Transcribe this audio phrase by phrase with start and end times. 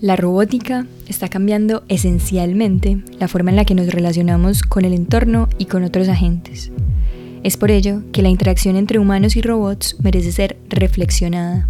[0.00, 5.48] La robótica está cambiando esencialmente la forma en la que nos relacionamos con el entorno
[5.56, 6.72] y con otros agentes.
[7.42, 11.68] Es por ello que la interacción entre humanos y robots merece ser reflexionada.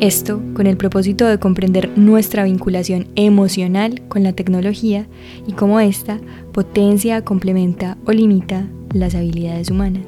[0.00, 5.08] Esto con el propósito de comprender nuestra vinculación emocional con la tecnología
[5.44, 6.20] y cómo ésta
[6.52, 10.04] potencia, complementa o limita las habilidades humanas.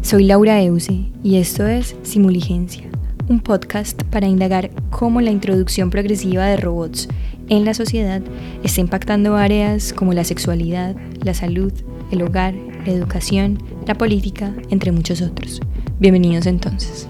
[0.00, 2.84] Soy Laura Euse y esto es Simuligencia,
[3.28, 7.08] un podcast para indagar cómo la introducción progresiva de robots
[7.48, 8.22] en la sociedad
[8.62, 10.94] está impactando áreas como la sexualidad,
[11.24, 11.72] la salud,
[12.12, 12.54] el hogar,
[12.86, 13.58] la educación,
[13.88, 15.60] la política, entre muchos otros.
[15.98, 17.08] Bienvenidos entonces.